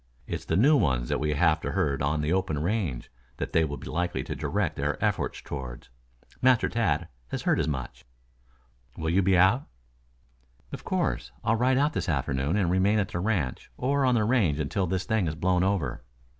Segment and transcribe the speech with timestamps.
[0.25, 3.63] It's the new ones that we have to herd on the open range that they
[3.63, 5.89] will be likely to direct their efforts toward.
[6.41, 8.03] Master Tad has heard as much."
[8.97, 9.67] "Will you be out?"
[10.71, 11.31] "Of course.
[11.43, 14.87] I'll ride out this afternoon and remain at the ranch or on the range until
[14.87, 16.01] this thing has blown over.